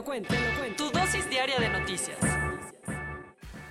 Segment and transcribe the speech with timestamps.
[0.00, 0.84] Lo cuento, te lo cuento.
[0.84, 2.16] Tu dosis diaria de noticias.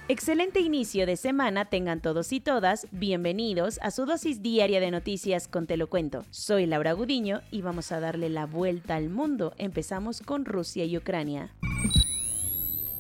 [0.08, 2.88] Excelente inicio de semana tengan todos y todas.
[2.92, 6.26] Bienvenidos a su dosis diaria de noticias con Te lo cuento.
[6.30, 9.54] Soy Laura Gudiño y vamos a darle la vuelta al mundo.
[9.58, 11.52] Empezamos con Rusia y Ucrania.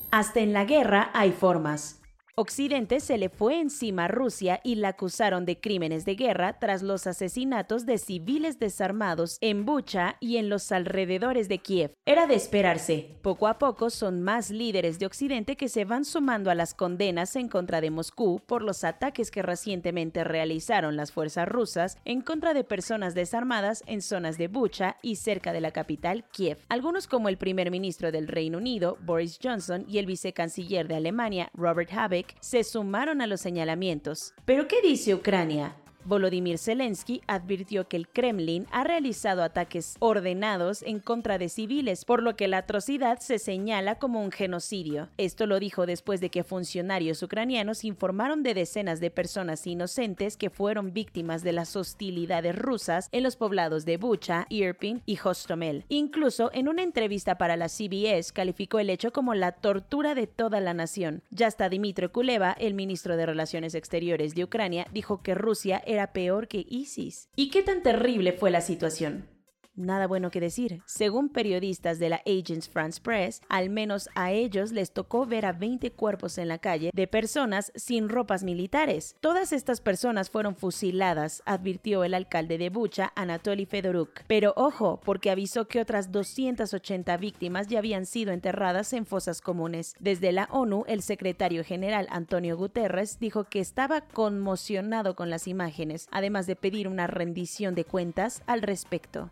[0.09, 1.98] Hasta en la guerra hay formas.
[2.41, 6.81] Occidente se le fue encima a Rusia y la acusaron de crímenes de guerra tras
[6.83, 11.91] los asesinatos de civiles desarmados en Bucha y en los alrededores de Kiev.
[12.05, 13.17] Era de esperarse.
[13.21, 17.35] Poco a poco son más líderes de Occidente que se van sumando a las condenas
[17.35, 22.53] en contra de Moscú por los ataques que recientemente realizaron las fuerzas rusas en contra
[22.53, 26.59] de personas desarmadas en zonas de Bucha y cerca de la capital Kiev.
[26.69, 31.51] Algunos como el primer ministro del Reino Unido, Boris Johnson, y el vicecanciller de Alemania,
[31.53, 34.33] Robert Habeck, se sumaron a los señalamientos.
[34.45, 35.75] ¿Pero qué dice Ucrania?
[36.09, 42.23] Volodymyr Zelensky advirtió que el Kremlin ha realizado ataques ordenados en contra de civiles, por
[42.23, 45.09] lo que la atrocidad se señala como un genocidio.
[45.17, 50.49] Esto lo dijo después de que funcionarios ucranianos informaron de decenas de personas inocentes que
[50.49, 55.85] fueron víctimas de las hostilidades rusas en los poblados de Bucha, Irpin y Hostomel.
[55.89, 60.59] Incluso en una entrevista para la CBS calificó el hecho como la tortura de toda
[60.59, 61.21] la nación.
[61.29, 65.98] Ya hasta Dmitry Kuleva, el ministro de Relaciones Exteriores de Ucrania, dijo que Rusia era
[66.07, 67.29] peor que ISIS.
[67.35, 69.38] ¿Y qué tan terrible fue la situación?
[69.79, 70.81] Nada bueno que decir.
[70.85, 75.53] Según periodistas de la Agence France Press, al menos a ellos les tocó ver a
[75.53, 79.15] 20 cuerpos en la calle de personas sin ropas militares.
[79.21, 84.23] Todas estas personas fueron fusiladas, advirtió el alcalde de Bucha, Anatoly Fedoruk.
[84.27, 89.95] Pero ojo, porque avisó que otras 280 víctimas ya habían sido enterradas en fosas comunes.
[90.01, 96.09] Desde la ONU, el secretario general Antonio Guterres dijo que estaba conmocionado con las imágenes,
[96.11, 99.31] además de pedir una rendición de cuentas al respecto.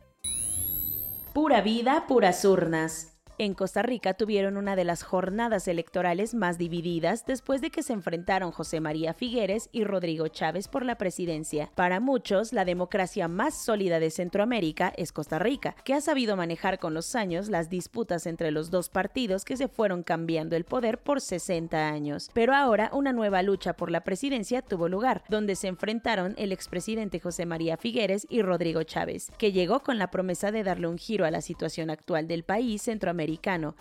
[1.37, 3.16] Pura vida, puras urnas.
[3.39, 7.93] En Costa Rica tuvieron una de las jornadas electorales más divididas después de que se
[7.93, 11.69] enfrentaron José María Figueres y Rodrigo Chávez por la presidencia.
[11.75, 16.79] Para muchos, la democracia más sólida de Centroamérica es Costa Rica, que ha sabido manejar
[16.79, 20.97] con los años las disputas entre los dos partidos que se fueron cambiando el poder
[20.97, 22.31] por 60 años.
[22.33, 27.19] Pero ahora una nueva lucha por la presidencia tuvo lugar, donde se enfrentaron el expresidente
[27.19, 31.23] José María Figueres y Rodrigo Chávez, que llegó con la promesa de darle un giro
[31.23, 33.26] a la situación actual del país centroamericano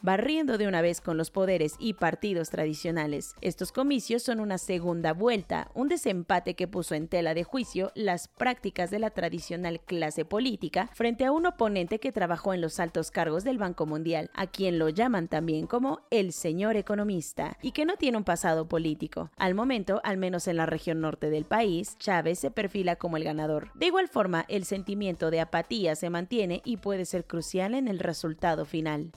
[0.03, 3.34] barriendo de una vez con los poderes y partidos tradicionales.
[3.41, 8.27] Estos comicios son una segunda vuelta, un desempate que puso en tela de juicio las
[8.27, 13.11] prácticas de la tradicional clase política frente a un oponente que trabajó en los altos
[13.11, 17.85] cargos del Banco Mundial, a quien lo llaman también como el señor economista, y que
[17.85, 19.31] no tiene un pasado político.
[19.37, 23.25] Al momento, al menos en la región norte del país, Chávez se perfila como el
[23.25, 23.71] ganador.
[23.75, 28.01] De igual forma, el sentimiento de apatía se mantiene y puede ser crucial en el
[28.01, 29.12] resultado final.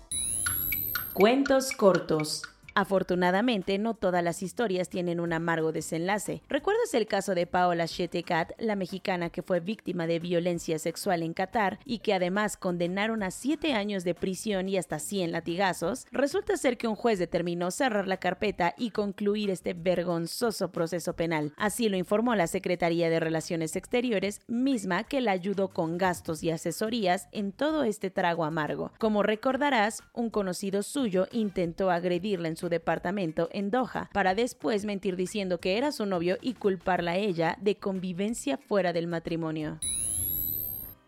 [1.19, 2.43] Cuentos cortos.
[2.79, 6.41] Afortunadamente, no todas las historias tienen un amargo desenlace.
[6.47, 11.33] ¿Recuerdas el caso de Paola Chetecat, la mexicana que fue víctima de violencia sexual en
[11.33, 16.05] Qatar y que además condenaron a 7 años de prisión y hasta 100 latigazos?
[16.13, 21.51] Resulta ser que un juez determinó cerrar la carpeta y concluir este vergonzoso proceso penal.
[21.57, 26.49] Así lo informó la Secretaría de Relaciones Exteriores, misma que la ayudó con gastos y
[26.49, 28.93] asesorías en todo este trago amargo.
[28.99, 35.15] Como recordarás, un conocido suyo intentó agredirla en su departamento en Doha, para después mentir
[35.15, 39.79] diciendo que era su novio y culparla a ella de convivencia fuera del matrimonio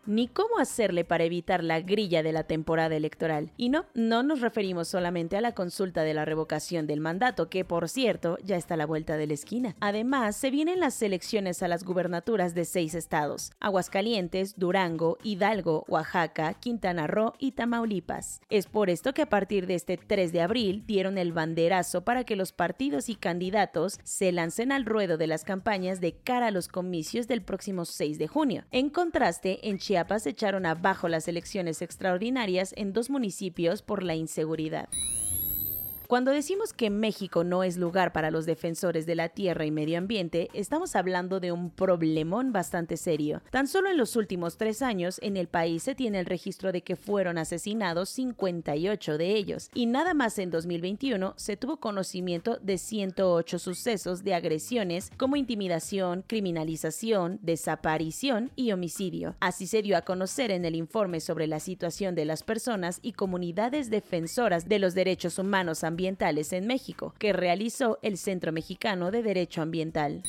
[0.06, 3.50] ni cómo hacerle para evitar la grilla de la temporada electoral.
[3.56, 7.64] Y no, no nos referimos solamente a la consulta de la revocación del mandato, que
[7.64, 9.76] por cierto ya está a la vuelta de la esquina.
[9.80, 16.54] Además, se vienen las elecciones a las gubernaturas de seis estados, Aguascalientes, Durango, Hidalgo, Oaxaca,
[16.54, 18.40] Quintana Roo y Tamaulipas.
[18.50, 22.24] Es por esto que a partir de este 3 de abril dieron el banderazo para
[22.24, 26.50] que los partidos y candidatos se lancen al ruedo de las campañas de cara a
[26.50, 28.64] los comicios del próximo 6 de junio.
[28.70, 34.88] En contraste, en Chiapas echaron abajo las elecciones extraordinarias en dos municipios por la inseguridad.
[36.12, 39.96] Cuando decimos que México no es lugar para los defensores de la tierra y medio
[39.96, 43.40] ambiente, estamos hablando de un problemón bastante serio.
[43.50, 46.82] Tan solo en los últimos tres años en el país se tiene el registro de
[46.82, 52.76] que fueron asesinados 58 de ellos, y nada más en 2021 se tuvo conocimiento de
[52.76, 59.34] 108 sucesos de agresiones como intimidación, criminalización, desaparición y homicidio.
[59.40, 63.12] Así se dio a conocer en el informe sobre la situación de las personas y
[63.12, 69.22] comunidades defensoras de los derechos humanos ambientales en México, que realizó el Centro Mexicano de
[69.22, 70.22] Derecho Ambiental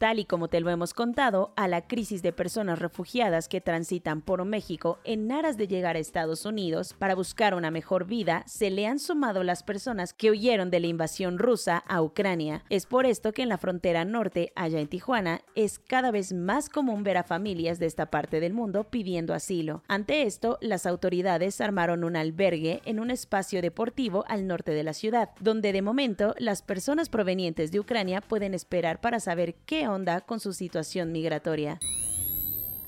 [0.00, 4.22] tal y como te lo hemos contado, a la crisis de personas refugiadas que transitan
[4.22, 8.70] por México en aras de llegar a Estados Unidos para buscar una mejor vida, se
[8.70, 12.64] le han sumado las personas que huyeron de la invasión rusa a Ucrania.
[12.70, 16.70] Es por esto que en la frontera norte, allá en Tijuana, es cada vez más
[16.70, 19.82] común ver a familias de esta parte del mundo pidiendo asilo.
[19.86, 24.94] Ante esto, las autoridades armaron un albergue en un espacio deportivo al norte de la
[24.94, 30.20] ciudad, donde de momento las personas provenientes de Ucrania pueden esperar para saber qué onda
[30.20, 31.78] con su situación migratoria.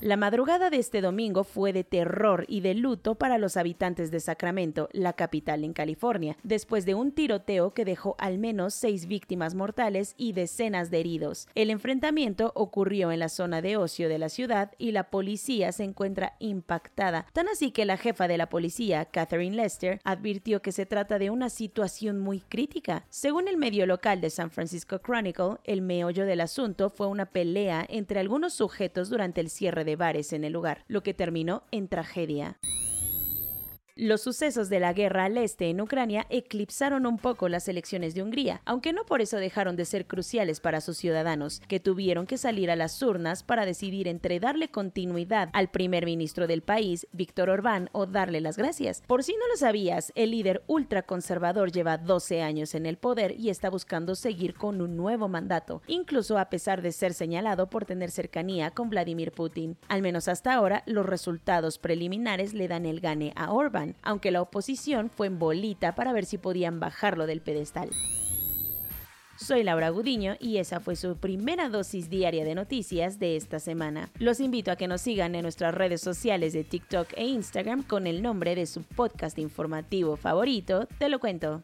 [0.03, 4.19] La madrugada de este domingo fue de terror y de luto para los habitantes de
[4.19, 9.55] Sacramento, la capital en California, después de un tiroteo que dejó al menos seis víctimas
[9.55, 11.47] mortales y decenas de heridos.
[11.55, 15.85] El enfrentamiento ocurrió en la zona de ocio de la ciudad y la policía se
[15.85, 20.85] encuentra impactada, tan así que la jefa de la policía, Catherine Lester, advirtió que se
[20.85, 23.05] trata de una situación muy crítica.
[23.07, 27.85] Según el medio local de San Francisco Chronicle, el meollo del asunto fue una pelea
[27.87, 31.87] entre algunos sujetos durante el cierre de bares en el lugar, lo que terminó en
[31.87, 32.57] tragedia.
[33.95, 38.23] Los sucesos de la guerra al este en Ucrania eclipsaron un poco las elecciones de
[38.23, 42.39] Hungría, aunque no por eso dejaron de ser cruciales para sus ciudadanos, que tuvieron que
[42.39, 47.51] salir a las urnas para decidir entre darle continuidad al primer ministro del país, Víctor
[47.51, 49.03] Orbán, o darle las gracias.
[49.05, 53.51] Por si no lo sabías, el líder ultraconservador lleva 12 años en el poder y
[53.51, 58.09] está buscando seguir con un nuevo mandato, incluso a pesar de ser señalado por tener
[58.09, 59.77] cercanía con Vladimir Putin.
[59.87, 64.41] Al menos hasta ahora, los resultados preliminares le dan el gane a Orbán aunque la
[64.41, 67.89] oposición fue en bolita para ver si podían bajarlo del pedestal.
[69.35, 74.09] Soy Laura Gudiño y esa fue su primera dosis diaria de noticias de esta semana.
[74.19, 78.07] Los invito a que nos sigan en nuestras redes sociales de TikTok e Instagram con
[78.07, 81.63] el nombre de su podcast informativo favorito, Te lo cuento.